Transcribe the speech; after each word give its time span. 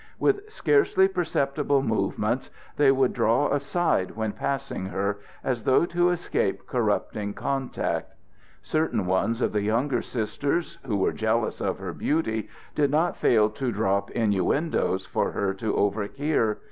With 0.17 0.49
scarcely 0.51 1.07
perceptible 1.07 1.83
movements 1.83 2.49
they 2.75 2.91
would 2.91 3.13
draw 3.13 3.53
aside 3.53 4.15
when 4.15 4.31
passing 4.31 4.87
her, 4.87 5.19
as 5.43 5.61
though 5.63 5.85
to 5.85 6.09
escape 6.09 6.65
corrupting 6.65 7.35
contact. 7.35 8.15
Certain 8.63 9.05
ones 9.05 9.43
of 9.43 9.51
the 9.51 9.61
younger 9.61 10.01
Sisters, 10.01 10.79
who 10.87 10.97
were 10.97 11.13
jealous 11.13 11.61
of 11.61 11.77
her 11.77 11.93
beauty, 11.93 12.49
did 12.73 12.89
not 12.89 13.15
fail 13.15 13.47
to 13.51 13.71
drop 13.71 14.09
innuendoes 14.09 15.05
for 15.05 15.33
her 15.33 15.53
to 15.53 15.75
overhear. 15.75 16.57